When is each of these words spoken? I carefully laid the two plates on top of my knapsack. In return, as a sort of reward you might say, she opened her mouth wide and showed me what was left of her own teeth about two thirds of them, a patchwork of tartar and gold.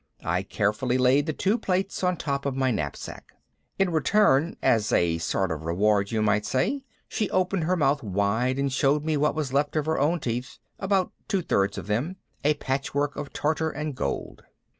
I 0.23 0.41
carefully 0.41 0.97
laid 0.97 1.27
the 1.27 1.31
two 1.33 1.59
plates 1.59 2.03
on 2.03 2.17
top 2.17 2.47
of 2.47 2.55
my 2.55 2.71
knapsack. 2.71 3.33
In 3.77 3.91
return, 3.91 4.57
as 4.59 4.91
a 4.91 5.19
sort 5.19 5.51
of 5.51 5.63
reward 5.63 6.09
you 6.09 6.23
might 6.23 6.43
say, 6.43 6.83
she 7.07 7.29
opened 7.29 7.65
her 7.65 7.75
mouth 7.77 8.01
wide 8.01 8.57
and 8.57 8.73
showed 8.73 9.05
me 9.05 9.15
what 9.15 9.35
was 9.35 9.53
left 9.53 9.75
of 9.75 9.85
her 9.85 9.99
own 9.99 10.19
teeth 10.19 10.57
about 10.79 11.11
two 11.27 11.43
thirds 11.43 11.77
of 11.77 11.85
them, 11.85 12.15
a 12.43 12.55
patchwork 12.55 13.15
of 13.15 13.31
tartar 13.31 13.69
and 13.69 13.93
gold. 13.93 14.41